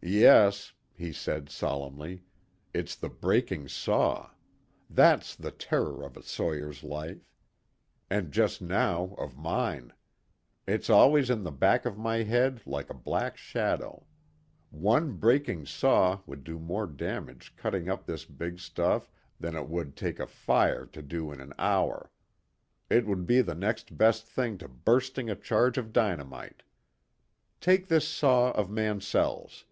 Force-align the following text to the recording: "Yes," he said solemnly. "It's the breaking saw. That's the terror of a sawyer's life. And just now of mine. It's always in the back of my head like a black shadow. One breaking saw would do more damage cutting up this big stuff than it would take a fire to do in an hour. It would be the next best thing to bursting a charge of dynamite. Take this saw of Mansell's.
"Yes," 0.00 0.72
he 0.94 1.12
said 1.12 1.50
solemnly. 1.50 2.22
"It's 2.72 2.94
the 2.94 3.08
breaking 3.10 3.66
saw. 3.66 4.30
That's 4.88 5.34
the 5.34 5.50
terror 5.50 6.04
of 6.04 6.16
a 6.16 6.22
sawyer's 6.22 6.84
life. 6.84 7.28
And 8.08 8.32
just 8.32 8.62
now 8.62 9.16
of 9.18 9.36
mine. 9.36 9.92
It's 10.68 10.88
always 10.88 11.30
in 11.30 11.42
the 11.42 11.50
back 11.50 11.84
of 11.84 11.98
my 11.98 12.18
head 12.18 12.62
like 12.64 12.88
a 12.90 12.94
black 12.94 13.36
shadow. 13.36 14.06
One 14.70 15.14
breaking 15.16 15.66
saw 15.66 16.20
would 16.26 16.44
do 16.44 16.60
more 16.60 16.86
damage 16.86 17.54
cutting 17.56 17.90
up 17.90 18.06
this 18.06 18.24
big 18.24 18.60
stuff 18.60 19.10
than 19.40 19.56
it 19.56 19.68
would 19.68 19.96
take 19.96 20.20
a 20.20 20.28
fire 20.28 20.86
to 20.86 21.02
do 21.02 21.32
in 21.32 21.40
an 21.40 21.52
hour. 21.58 22.12
It 22.88 23.04
would 23.04 23.26
be 23.26 23.40
the 23.42 23.54
next 23.56 23.98
best 23.98 24.26
thing 24.28 24.58
to 24.58 24.68
bursting 24.68 25.28
a 25.28 25.36
charge 25.36 25.76
of 25.76 25.92
dynamite. 25.92 26.62
Take 27.60 27.88
this 27.88 28.06
saw 28.06 28.52
of 28.52 28.70
Mansell's. 28.70 29.64